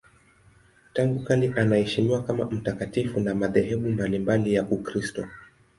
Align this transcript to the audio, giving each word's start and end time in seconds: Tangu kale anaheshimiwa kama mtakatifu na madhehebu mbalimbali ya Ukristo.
Tangu 0.93 1.23
kale 1.23 1.53
anaheshimiwa 1.55 2.23
kama 2.23 2.45
mtakatifu 2.45 3.19
na 3.19 3.35
madhehebu 3.35 3.89
mbalimbali 3.89 4.53
ya 4.53 4.63
Ukristo. 4.69 5.27